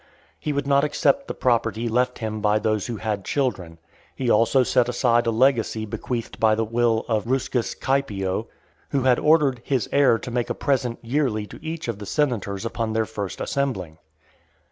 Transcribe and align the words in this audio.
He 0.39 0.51
would 0.51 0.65
not 0.65 0.83
accept 0.83 1.27
the 1.27 1.35
property 1.35 1.87
left 1.87 2.17
him 2.17 2.41
by 2.41 2.57
those 2.57 2.87
who 2.87 2.97
had 2.97 3.23
children. 3.23 3.77
He 4.15 4.31
also 4.31 4.63
set 4.63 4.89
aside 4.89 5.27
a 5.27 5.29
legacy 5.29 5.85
bequeathed 5.85 6.39
by 6.39 6.55
the 6.55 6.65
will 6.65 7.05
of 7.07 7.27
Ruscus 7.27 7.75
Caepio, 7.75 8.47
who 8.89 9.03
had 9.03 9.19
ordered 9.19 9.61
"his 9.63 9.87
heir 9.91 10.17
to 10.17 10.31
make 10.31 10.49
a 10.49 10.55
present 10.55 10.97
yearly 11.03 11.45
to 11.45 11.63
each 11.63 11.87
of 11.87 11.99
the 11.99 12.07
senators 12.07 12.65
upon 12.65 12.93
their 12.93 13.05
first 13.05 13.39
assembling." 13.39 13.99